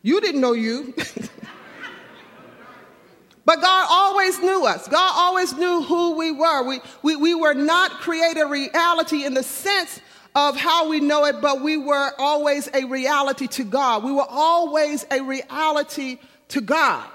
[0.03, 0.95] You didn't know you.
[3.45, 4.89] but God always knew us.
[4.89, 6.65] God always knew who we were.
[6.65, 10.01] We, we, we were not created reality in the sense
[10.35, 14.03] of how we know it, but we were always a reality to God.
[14.03, 17.07] We were always a reality to God.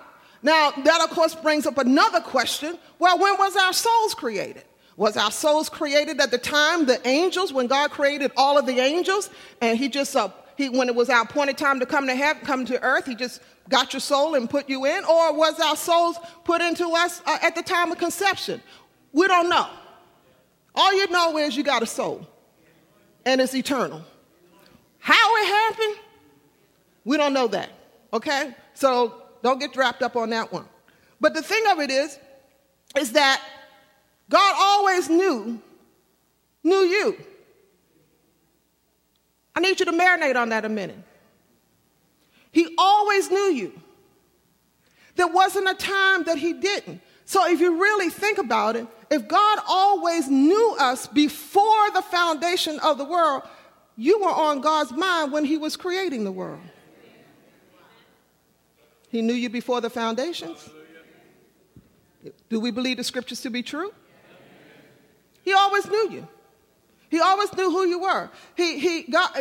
[0.43, 2.77] Now, that of course brings up another question.
[2.99, 4.63] Well, when was our souls created?
[4.95, 8.79] Was our souls created at the time the angels, when God created all of the
[8.79, 9.29] angels,
[9.61, 12.43] and He just uh, he, when it was our appointed time to come to heaven,
[12.43, 15.05] come to earth, he just got your soul and put you in?
[15.05, 18.61] Or was our souls put into us uh, at the time of conception?
[19.13, 19.67] We don't know.
[20.73, 22.27] All you know is you got a soul
[23.25, 24.01] and it's eternal.
[24.97, 25.95] How it happened,
[27.05, 27.69] we don't know that.
[28.11, 28.55] Okay?
[28.73, 30.65] So don't get wrapped up on that one.
[31.21, 32.19] But the thing of it is,
[32.97, 33.41] is that
[34.29, 35.61] God always knew,
[36.63, 37.17] knew you.
[39.55, 40.97] I need you to marinate on that a minute.
[42.51, 43.81] He always knew you.
[45.15, 47.01] There wasn't a time that he didn't.
[47.25, 52.79] So if you really think about it, if God always knew us before the foundation
[52.79, 53.43] of the world,
[53.95, 56.61] you were on God's mind when he was creating the world.
[59.17, 60.69] He knew you before the foundations.
[62.49, 63.91] Do we believe the scriptures to be true?
[65.41, 66.27] He always knew you.
[67.09, 68.29] He always knew who you were.
[68.55, 69.31] He, he, God,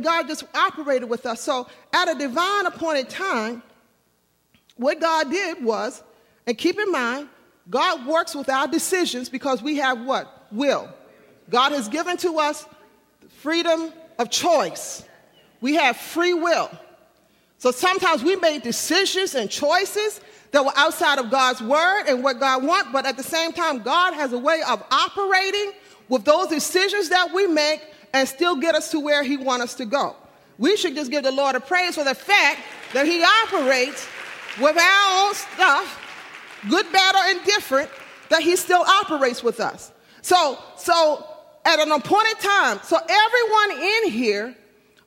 [0.00, 1.42] God just operated with us.
[1.42, 3.62] So at a divine appointed time,
[4.76, 6.02] what God did was,
[6.46, 7.28] and keep in mind,
[7.68, 10.46] God works with our decisions because we have what?
[10.50, 10.88] Will.
[11.50, 12.64] God has given to us
[13.40, 15.04] freedom of choice.
[15.60, 16.70] We have free will.
[17.58, 20.20] So sometimes we make decisions and choices
[20.52, 23.82] that were outside of God's word and what God wants, but at the same time,
[23.82, 25.72] God has a way of operating
[26.08, 27.82] with those decisions that we make
[28.14, 30.16] and still get us to where He wants us to go.
[30.56, 32.60] We should just give the Lord a praise for the fact
[32.94, 34.06] that He operates
[34.60, 36.00] with our own stuff,
[36.70, 37.90] good, bad, or indifferent,
[38.30, 39.92] that He still operates with us.
[40.22, 41.26] So, so
[41.64, 44.56] at an appointed time, so everyone in here,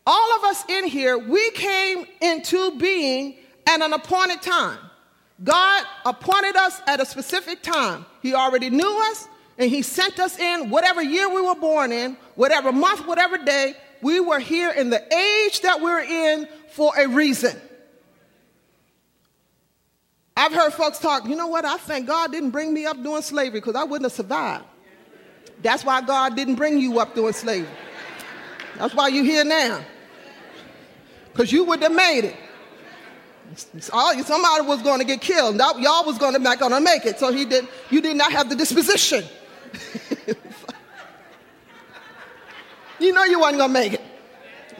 [0.05, 3.35] all of us in here, we came into being
[3.67, 4.79] at an appointed time.
[5.43, 8.05] God appointed us at a specific time.
[8.21, 12.17] He already knew us, and He sent us in whatever year we were born in,
[12.35, 13.73] whatever month, whatever day.
[14.01, 17.59] We were here in the age that we're in for a reason.
[20.35, 21.65] I've heard folks talk, you know what?
[21.65, 24.65] I think God didn't bring me up doing slavery because I wouldn't have survived.
[25.61, 27.69] That's why God didn't bring you up doing slavery.
[28.77, 29.83] That's why you're here now.
[31.31, 32.35] Because you would have made it.
[33.55, 35.57] Somebody was going to get killed.
[35.57, 37.19] Y'all was going to not going to make it.
[37.19, 37.67] So he did.
[37.89, 39.25] You did not have the disposition.
[42.99, 44.01] you know you wasn't going to make it.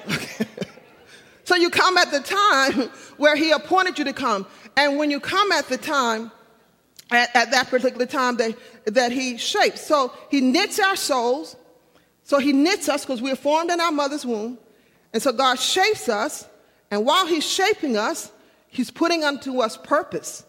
[1.44, 4.48] so you come at the time where he appointed you to come.
[4.78, 6.32] And when you come at the time,
[7.12, 9.86] at, at that particular time that, that he shapes.
[9.86, 11.56] So he knits our souls.
[12.24, 14.58] So he knits us because we're formed in our mother's womb.
[15.14, 16.48] And so God shapes us.
[16.90, 18.32] And while he's shaping us,
[18.72, 20.46] He's putting unto us purpose.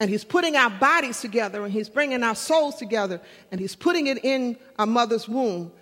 [0.00, 4.06] And he's putting our bodies together and he's bringing our souls together and he's putting
[4.06, 5.72] it in our mother's womb.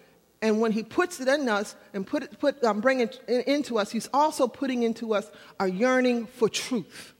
[0.40, 3.78] And when he puts it in us and put it, put, um, bring it into
[3.78, 7.12] us, he's also putting into us a yearning for truth.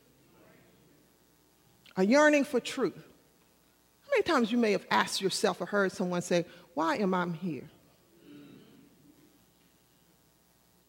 [1.99, 2.95] A yearning for truth.
[2.97, 7.29] How many times you may have asked yourself or heard someone say, Why am I
[7.29, 7.69] here?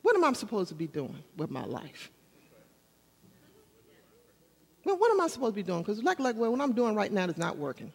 [0.08, 2.10] What am I supposed to be doing with my life?
[4.86, 5.82] Well, what am I supposed to be doing?
[5.82, 7.91] Because like, like well, what I'm doing right now is not working.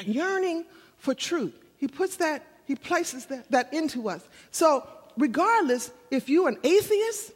[0.00, 0.64] A yearning
[0.96, 1.58] for truth.
[1.76, 4.22] He puts that, he places that, that into us.
[4.52, 4.86] So
[5.18, 7.32] regardless if you're an atheist,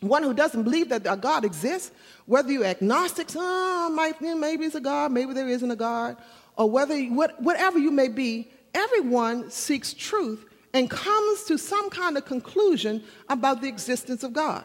[0.00, 1.92] one who doesn't believe that a God exists,
[2.26, 6.16] whether you're agnostic, oh, ah, maybe it's a God, maybe there isn't a God,
[6.56, 12.16] or whether what, whatever you may be, everyone seeks truth and comes to some kind
[12.16, 14.64] of conclusion about the existence of God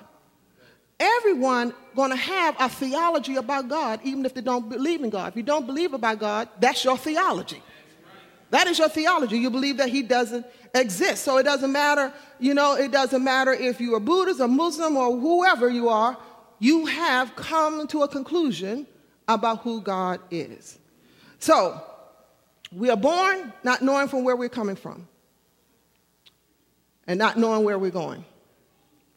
[0.99, 5.29] everyone going to have a theology about God, even if they don't believe in God.
[5.29, 7.61] If you don't believe about God, that's your theology.
[8.51, 9.37] That is your theology.
[9.37, 11.23] You believe that He doesn't exist.
[11.23, 15.17] So it doesn't matter, you know, it doesn't matter if you're Buddhist, or Muslim, or
[15.17, 16.17] whoever you are,
[16.59, 18.87] you have come to a conclusion
[19.27, 20.77] about who God is.
[21.39, 21.81] So
[22.71, 25.07] we are born not knowing from where we're coming from
[27.07, 28.23] and not knowing where we're going.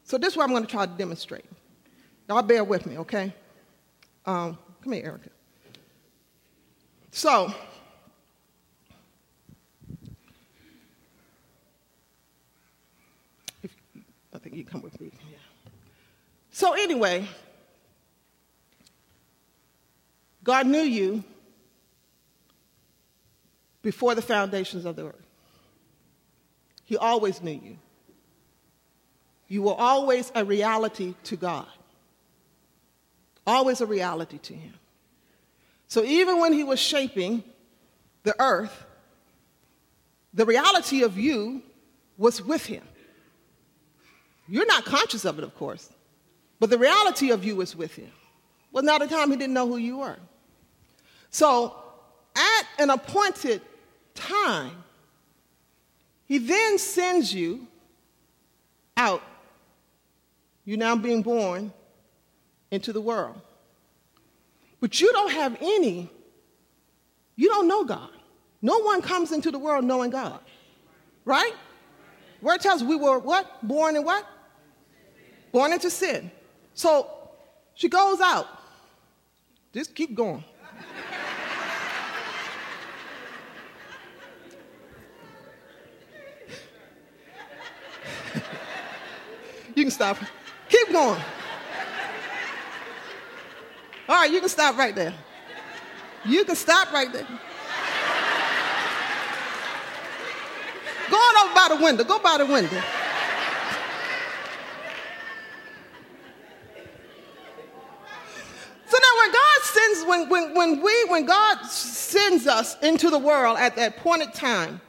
[0.05, 1.45] So this is what I'm going to try to demonstrate.
[2.29, 3.33] Y'all bear with me, okay?
[4.27, 5.31] Um, come here, Erica.
[7.11, 7.53] So,
[13.63, 13.75] if,
[14.35, 15.11] I think you come with me.
[15.31, 15.39] Yeah.
[16.51, 17.27] So, anyway,
[20.45, 21.25] God knew you
[23.83, 25.28] before the foundations of the earth.
[26.89, 27.77] He always knew you.
[29.47, 31.69] You were always a reality to God
[33.49, 34.75] always a reality to him.
[35.89, 37.43] So even when he was shaping
[38.23, 38.85] the earth,
[40.35, 41.63] the reality of you
[42.19, 42.85] was with him.
[44.47, 45.91] You're not conscious of it, of course,
[46.61, 48.11] but the reality of you is with him.
[48.71, 50.19] Well, not at a time he didn't know who you were.
[51.31, 51.75] So
[52.37, 53.63] at an appointed
[54.15, 54.85] time,
[56.29, 57.67] he then sends you
[58.97, 59.23] out.
[60.65, 61.73] You're now being born
[62.71, 63.41] into the world.
[64.81, 66.11] But you don't have any,
[67.35, 68.11] you don't know God.
[68.61, 70.41] No one comes into the world knowing God.
[71.25, 71.55] Right?
[72.43, 73.67] Word tells we were what?
[73.67, 74.27] Born in what?
[75.51, 76.31] Born into sin.
[76.75, 77.09] So
[77.75, 78.47] she goes out.
[79.73, 80.45] Just keep going.
[89.75, 90.19] you can stop.
[90.69, 91.21] Keep going.
[94.09, 95.15] All right, you can stop right there.
[96.27, 97.27] You can stop right there.
[101.11, 102.05] Go on over by the window.
[102.05, 102.83] Go by the window.
[108.87, 113.19] So now when God sends, when, when, when we, when God sends us into the
[113.19, 114.83] world at that appointed time,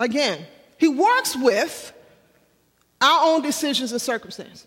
[0.00, 0.46] again,
[0.78, 1.92] he works with
[3.02, 4.66] our own decisions and circumstances.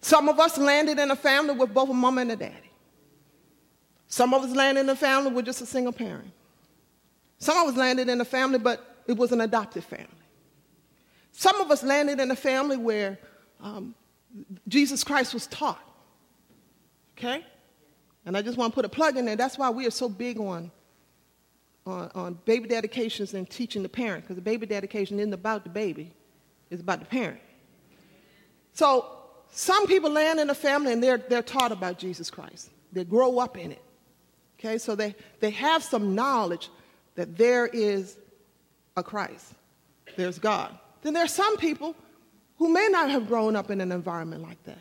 [0.00, 2.70] Some of us landed in a family with both a mom and a daddy.
[4.08, 6.30] Some of us landed in a family with just a single parent.
[7.38, 10.08] Some of us landed in a family, but it was an adopted family.
[11.32, 13.18] Some of us landed in a family where
[13.60, 13.94] um,
[14.68, 15.82] Jesus Christ was taught.
[17.16, 17.44] Okay?
[18.26, 19.36] And I just want to put a plug in there.
[19.36, 20.70] That's why we are so big on,
[21.86, 25.70] on, on baby dedications and teaching the parent, because the baby dedication isn't about the
[25.70, 26.12] baby,
[26.72, 27.38] it's about the parent.
[28.72, 29.06] So
[29.52, 32.70] some people land in a family and they're, they're taught about Jesus Christ.
[32.92, 33.82] They grow up in it.
[34.58, 36.70] Okay, so they, they have some knowledge
[37.14, 38.16] that there is
[38.96, 39.52] a Christ,
[40.16, 40.76] there's God.
[41.02, 41.94] Then there are some people
[42.56, 44.78] who may not have grown up in an environment like that.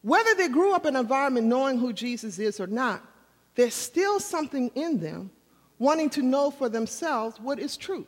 [0.00, 3.02] Whether they grew up in an environment knowing who Jesus is or not,
[3.56, 5.30] there's still something in them
[5.78, 8.06] wanting to know for themselves what is truth.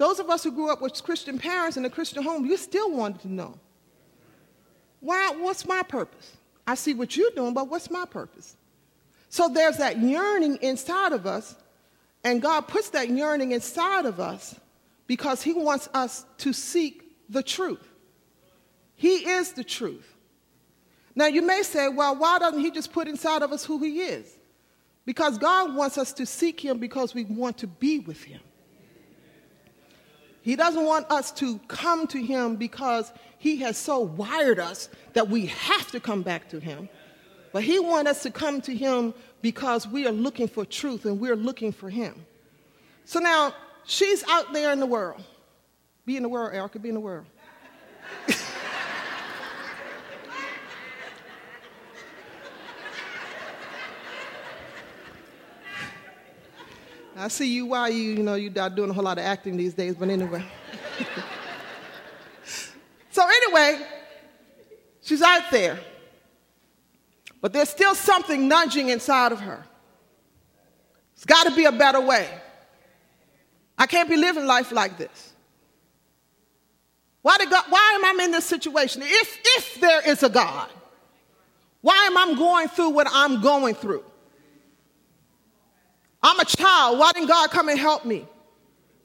[0.00, 2.90] Those of us who grew up with Christian parents in a Christian home, you still
[2.90, 3.58] wanted to know.
[5.00, 6.38] Why, what's my purpose?
[6.66, 8.56] I see what you're doing, but what's my purpose?
[9.28, 11.54] So there's that yearning inside of us,
[12.24, 14.58] and God puts that yearning inside of us
[15.06, 17.86] because He wants us to seek the truth.
[18.94, 20.16] He is the truth.
[21.14, 24.00] Now, you may say, well, why doesn't He just put inside of us who He
[24.00, 24.34] is?
[25.04, 28.40] Because God wants us to seek Him because we want to be with Him.
[30.42, 35.28] He doesn't want us to come to Him because He has so wired us that
[35.28, 36.88] we have to come back to Him.
[37.52, 41.20] But He wants us to come to Him because we are looking for truth and
[41.20, 42.14] we're looking for Him.
[43.04, 45.22] So now, she's out there in the world.
[46.06, 47.26] Be in the world, Erica, be in the world.
[57.16, 59.56] I see you why you, you know, you're not doing a whole lot of acting
[59.56, 60.44] these days, but anyway.
[63.10, 63.84] so anyway,
[65.02, 65.78] she's out there.
[67.40, 69.64] But there's still something nudging inside of her.
[71.14, 72.28] It's got to be a better way.
[73.76, 75.32] I can't be living life like this.
[77.22, 79.02] Why, did God, why am I in this situation?
[79.04, 80.70] If, if there is a God,
[81.82, 84.04] why am I going through what I'm going through?
[86.22, 86.98] I'm a child.
[86.98, 88.26] Why didn't God come and help me?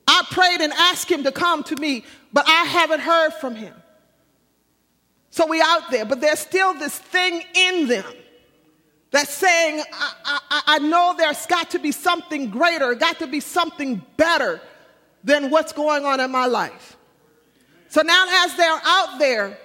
[0.07, 3.73] I prayed and asked him to come to me, but I haven't heard from him.
[5.29, 8.05] So we out there, but there's still this thing in them
[9.11, 13.39] that's saying, I, I, I know there's got to be something greater, got to be
[13.39, 14.61] something better
[15.23, 16.97] than what's going on in my life.
[17.89, 19.57] So now, as they're out there,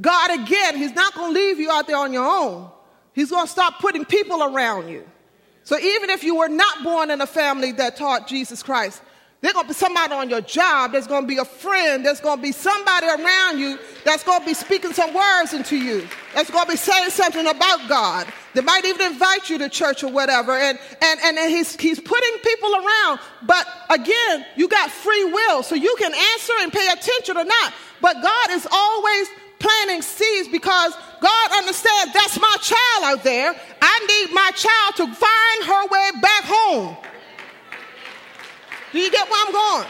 [0.00, 2.70] God again, He's not going to leave you out there on your own.
[3.12, 5.06] He's going to start putting people around you.
[5.66, 9.02] So even if you were not born in a family that taught Jesus Christ,
[9.40, 12.20] there's going to be somebody on your job, there's going to be a friend, there's
[12.20, 16.06] going to be somebody around you that's going to be speaking some words into you,
[16.32, 18.32] that's going to be saying something about God.
[18.54, 20.52] They might even invite you to church or whatever.
[20.52, 23.18] And, and, and he's, he's putting people around.
[23.42, 27.74] But again, you got free will, so you can answer and pay attention or not.
[28.00, 29.28] But God is always
[29.58, 33.54] planting seeds because God understands that's my child out there.
[33.80, 36.96] I need my child to find her way back home.
[38.92, 39.88] Do you get where I'm going?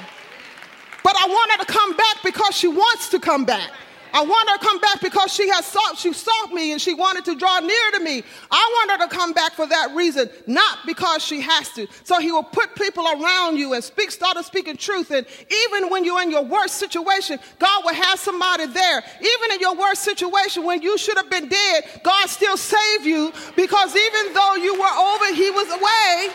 [1.02, 3.70] But I want her to come back because she wants to come back.
[4.12, 6.94] I want her to come back because she has sought, she sought me and she
[6.94, 8.22] wanted to draw near to me.
[8.50, 11.86] I want her to come back for that reason, not because she has to.
[12.04, 15.10] So he will put people around you and speak, start speaking truth.
[15.10, 15.26] And
[15.68, 19.02] even when you're in your worst situation, God will have somebody there.
[19.20, 23.32] Even in your worst situation, when you should have been dead, God still saved you
[23.54, 26.28] because even though you were over, he was away.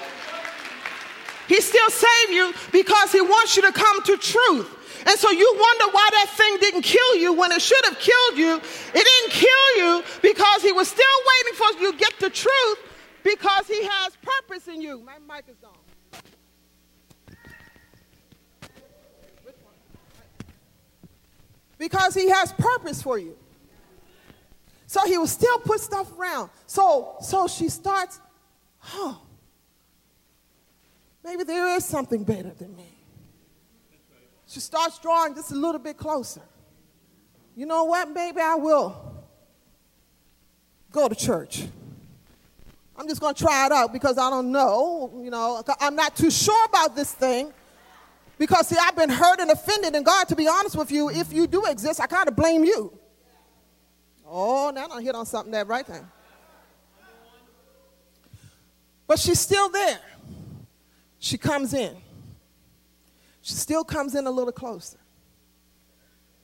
[1.48, 4.78] He still saved you because he wants you to come to truth.
[5.06, 8.38] And so you wonder why that thing didn't kill you when it should have killed
[8.38, 8.56] you.
[8.56, 12.78] It didn't kill you because he was still waiting for you to get the truth
[13.24, 15.02] because he has purpose in you.
[15.02, 15.72] My mic is gone.
[21.78, 23.36] Because he has purpose for you.
[24.86, 26.52] So he will still put stuff around.
[26.68, 28.20] So so she starts,
[28.78, 29.16] huh.
[31.24, 32.91] Maybe there is something better than me.
[34.52, 36.42] She starts drawing just a little bit closer.
[37.56, 38.10] You know what?
[38.10, 39.24] Maybe I will
[40.92, 41.64] go to church.
[42.98, 45.22] I'm just going to try it out because I don't know.
[45.24, 47.54] You know, I'm not too sure about this thing.
[48.38, 51.32] Because, see, I've been hurt and offended, and God, to be honest with you, if
[51.32, 52.92] you do exist, I kind of blame you.
[54.28, 56.12] Oh, now I hit on something that right there.
[59.08, 60.02] But she's still there.
[61.20, 61.96] She comes in.
[63.42, 65.00] She still comes in a little closer.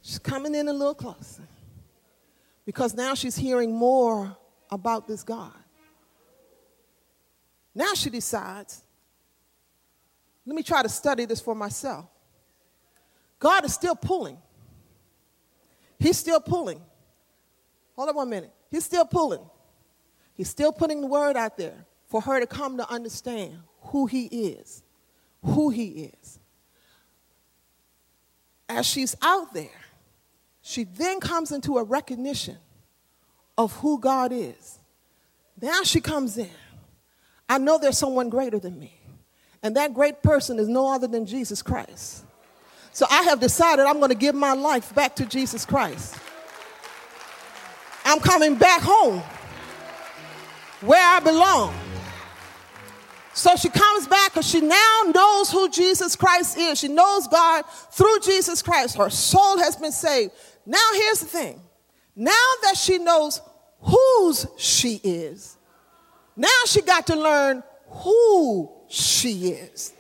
[0.01, 1.47] She's coming in a little closer
[2.65, 4.35] because now she's hearing more
[4.71, 5.53] about this God.
[7.75, 8.81] Now she decides,
[10.45, 12.05] let me try to study this for myself.
[13.39, 14.37] God is still pulling.
[15.99, 16.81] He's still pulling.
[17.95, 18.51] Hold on one minute.
[18.71, 19.41] He's still pulling.
[20.33, 24.25] He's still putting the word out there for her to come to understand who he
[24.25, 24.83] is.
[25.43, 26.39] Who he is
[28.69, 29.69] as she's out there,
[30.61, 32.57] she then comes into a recognition
[33.57, 34.79] of who God is.
[35.61, 36.49] Now she comes in.
[37.49, 38.93] I know there's someone greater than me.
[39.63, 42.25] And that great person is no other than Jesus Christ.
[42.91, 46.15] So I have decided I'm going to give my life back to Jesus Christ.
[48.05, 49.21] I'm coming back home
[50.81, 51.73] where I belong.
[53.37, 56.79] So she comes back because she now knows who Jesus Christ is.
[56.79, 58.97] She knows God through Jesus Christ.
[58.97, 60.31] Her soul has been saved.
[60.65, 61.61] Now, here's the thing
[62.15, 62.31] now
[62.63, 63.39] that she knows
[63.79, 65.55] whose she is,
[66.35, 69.93] now she got to learn who she is.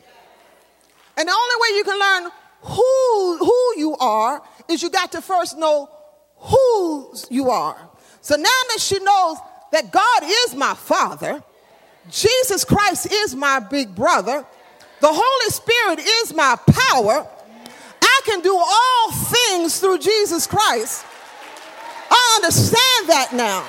[1.15, 2.31] And the only way you can learn
[2.61, 5.91] who, who you are is you got to first know
[6.37, 7.87] whose you are.
[8.21, 9.37] So now that she knows
[9.73, 11.43] that God is my father,
[12.09, 14.45] Jesus Christ is my big brother.
[14.99, 17.27] The Holy Spirit is my power.
[18.01, 21.05] I can do all things through Jesus Christ.
[22.09, 23.65] I understand that now.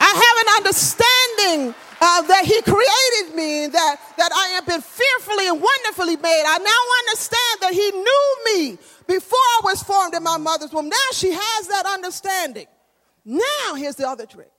[0.00, 5.48] I have an understanding uh, that He created me, that, that I have been fearfully
[5.48, 6.44] and wonderfully made.
[6.46, 10.88] I now understand that He knew me before I was formed in my mother's womb.
[10.88, 12.66] Now she has that understanding.
[13.24, 14.50] Now, here's the other trick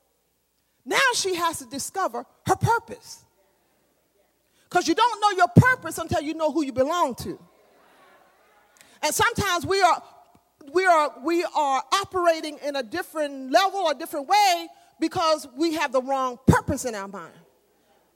[0.85, 3.25] now she has to discover her purpose.
[4.69, 7.39] Because you don't know your purpose until you know who you belong to.
[9.01, 10.03] And sometimes we are
[10.73, 14.67] we are we are operating in a different level or different way
[14.99, 17.33] because we have the wrong purpose in our mind.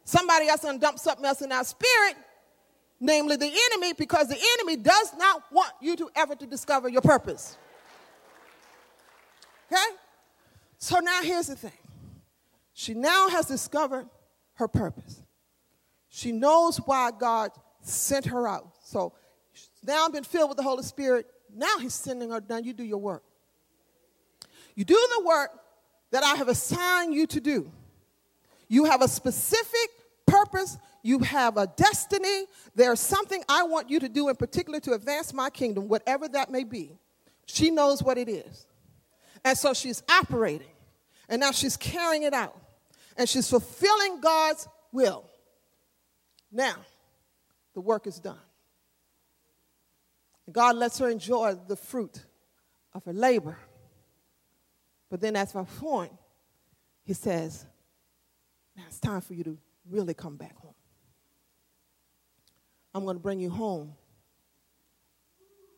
[0.04, 2.16] Somebody else done dumped something else in our spirit,
[3.00, 7.02] namely the enemy, because the enemy does not want you to ever to discover your
[7.02, 7.58] purpose.
[9.72, 9.96] Okay?
[10.80, 11.72] So now here's the thing.
[12.80, 14.08] She now has discovered
[14.54, 15.22] her purpose.
[16.08, 17.52] She knows why God
[17.82, 18.70] sent her out.
[18.86, 19.12] So
[19.84, 21.28] now I've been filled with the Holy Spirit.
[21.54, 22.64] Now He's sending her down.
[22.64, 23.22] You do your work.
[24.76, 25.50] You do the work
[26.12, 27.70] that I have assigned you to do.
[28.70, 29.90] You have a specific
[30.26, 32.46] purpose, you have a destiny.
[32.76, 36.50] There's something I want you to do in particular to advance my kingdom, whatever that
[36.50, 36.98] may be.
[37.46, 38.68] She knows what it is.
[39.44, 40.72] And so she's operating,
[41.28, 42.56] and now she's carrying it out
[43.18, 45.26] and she's fulfilling God's will.
[46.52, 46.76] Now,
[47.74, 48.40] the work is done.
[50.52, 52.24] God lets her enjoy the fruit
[52.94, 53.58] of her labor.
[55.10, 56.12] But then, at my point,
[57.04, 57.66] he says,
[58.76, 59.58] Now it's time for you to
[59.90, 60.74] really come back home.
[62.94, 63.94] I'm going to bring you home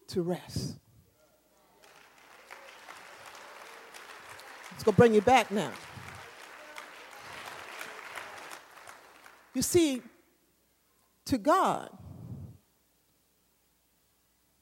[0.07, 0.75] to rest.
[4.73, 5.71] It's going to bring you back now.
[9.53, 10.01] You see,
[11.25, 11.89] to God,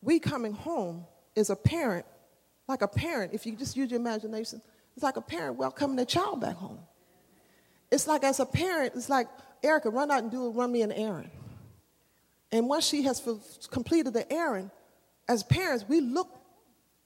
[0.01, 2.05] we coming home is a parent,
[2.67, 4.61] like a parent, if you just use your imagination,
[4.95, 6.79] it's like a parent welcoming a child back home.
[7.91, 9.27] It's like as a parent, it's like,
[9.63, 11.29] Erica, run out and do run me an errand.
[12.51, 13.21] And once she has
[13.69, 14.71] completed the errand,
[15.27, 16.29] as parents, we look,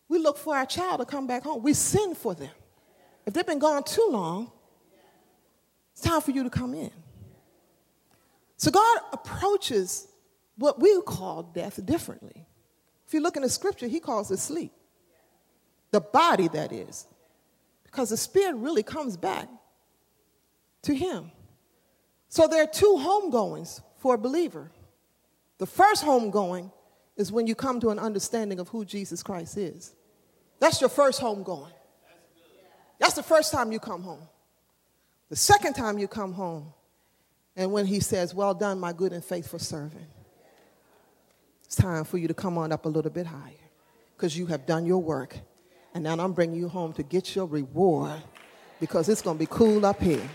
[0.07, 1.63] we look for our child to come back home.
[1.63, 2.51] We send for them.
[3.25, 4.51] If they've been gone too long,
[5.91, 6.91] it's time for you to come in.
[8.63, 10.07] So God approaches
[10.55, 12.45] what we call death differently.
[13.05, 14.71] If you look in the scripture, he calls it sleep.
[15.91, 17.05] The body, that is.
[17.83, 19.49] Because the spirit really comes back
[20.83, 21.29] to him.
[22.29, 24.71] So there are two homegoings for a believer.
[25.57, 26.71] The first homegoing
[27.17, 29.93] is when you come to an understanding of who Jesus Christ is.
[30.61, 31.73] That's your first homegoing.
[32.97, 34.25] That's the first time you come home.
[35.27, 36.73] The second time you come home
[37.55, 40.07] and when he says, Well done, my good and faithful servant,
[41.65, 43.53] it's time for you to come on up a little bit higher
[44.15, 45.37] because you have done your work.
[45.93, 48.21] And now I'm bringing you home to get your reward
[48.79, 50.27] because it's going to be cool up here.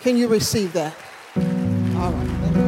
[0.00, 0.94] Can you receive that?
[1.96, 2.61] All right.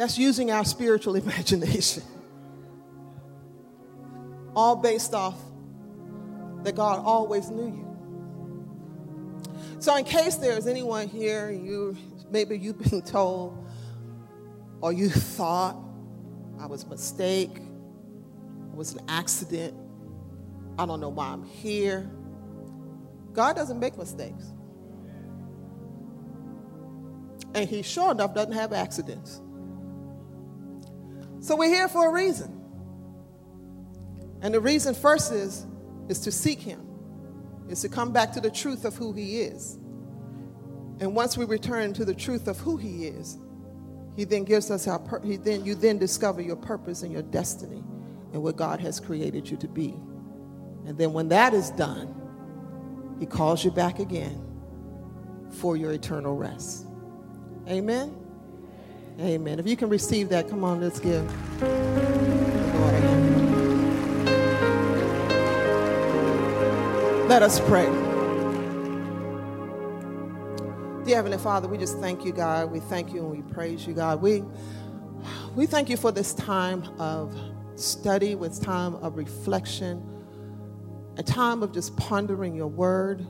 [0.00, 2.02] That's using our spiritual imagination.
[4.56, 5.36] All based off
[6.62, 7.86] that God always knew you.
[9.78, 11.98] So, in case there's anyone here, you
[12.30, 13.62] maybe you've been told
[14.80, 15.76] or you thought
[16.58, 19.76] I was a mistake, it was an accident,
[20.78, 22.10] I don't know why I'm here.
[23.34, 24.54] God doesn't make mistakes.
[27.54, 29.42] And he sure enough doesn't have accidents.
[31.50, 32.60] So we're here for a reason.
[34.40, 35.66] And the reason first is
[36.08, 36.86] is to seek him.
[37.68, 39.74] is to come back to the truth of who He is.
[41.00, 43.36] And once we return to the truth of who He is,
[44.14, 45.00] He then gives us our.
[45.00, 47.82] Pur- he then you then discover your purpose and your destiny,
[48.32, 49.96] and what God has created you to be.
[50.86, 52.14] And then when that is done,
[53.18, 54.40] He calls you back again
[55.50, 56.86] for your eternal rest.
[57.68, 58.19] Amen.
[59.20, 59.58] Amen.
[59.58, 61.24] If you can receive that, come on, let's give.
[67.28, 67.84] Let us pray.
[71.04, 72.70] Dear Heavenly Father, we just thank you, God.
[72.70, 74.22] We thank you and we praise you, God.
[74.22, 74.42] We,
[75.54, 77.36] we thank you for this time of
[77.74, 80.02] study, with time of reflection,
[81.18, 83.26] a time of just pondering your word.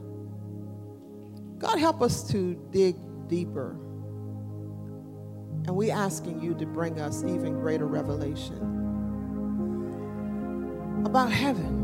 [1.58, 2.96] God, help us to dig
[3.28, 3.76] deeper.
[5.70, 8.58] And we asking you to bring us even greater revelation
[11.06, 11.80] about heaven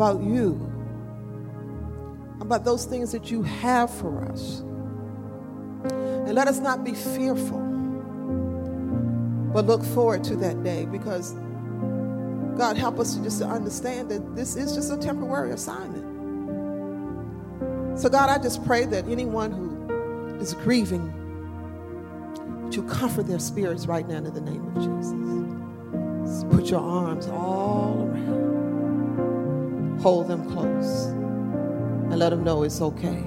[0.00, 0.70] about you,
[2.40, 4.60] about those things that you have for us.
[5.84, 7.60] And let us not be fearful,
[9.52, 11.32] but look forward to that day because
[12.56, 16.04] God help us to just to understand that this is just a temporary assignment.
[17.98, 21.12] So God, I just pray that anyone who is grieving,
[22.74, 25.12] you comfort their spirits right now in the name of Jesus.
[26.26, 28.50] Just put your arms all around
[30.00, 33.22] hold them close and let them know it's okay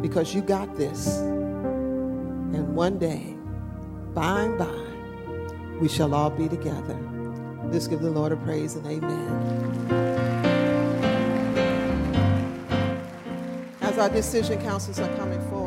[0.00, 1.18] because you got this.
[1.18, 3.36] And one day,
[4.14, 6.98] by and by, we shall all be together.
[7.64, 9.98] Let's give the Lord a praise and amen.
[13.82, 15.57] As our decision councils are coming forward,